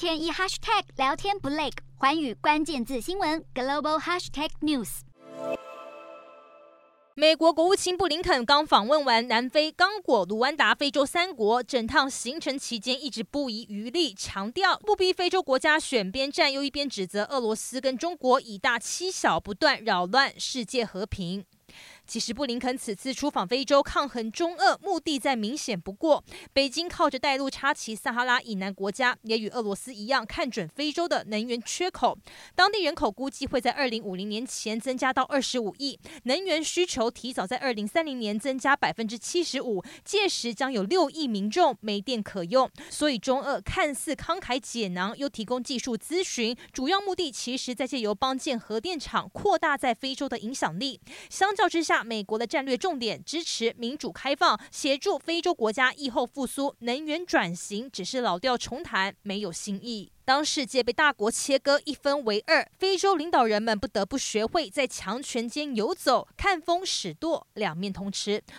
[0.00, 1.68] 天一 hashtag 聊天不累，
[1.98, 5.00] 寰宇关键字新闻 global hashtag news。
[7.14, 21.44] 美国国务卿布林肯刚访问完南非、刚果、卢安达非洲三国，整趟行程期间一直不遗余力强调，不逼非洲国家选边站，又一边指责俄罗斯跟中国以大欺小，不断扰乱世界和平。
[22.06, 26.24] 其实，布林肯此次出访非洲抗衡中俄，目的再明显不过。
[26.52, 32.18] 北京靠着带路插旗撒哈拉以南国家，也与俄罗斯一样看准非洲的能源缺口。
[32.56, 42.68] 当地人口估计会在二零五零年前增加到二十五亿，能源需求提早在二零三零年增加百分之七十五，届时将有六亿民众没电可用。
[42.90, 51.00] 所以，中俄看似慷慨解囊，又提供技术咨询，主要目的其实在借由邦建核电厂，扩大在非洲的影响力。
[51.28, 60.10] 相较之下，美国的战略重点支持民主开放，协助非洲国家疫后复苏，能源转型只是老调重弹，没有新意。
[60.24, 68.42] 当世界被大国切割一分为二，非洲领导人们不得不学会在强权间游走，看风使舵，两面通吃。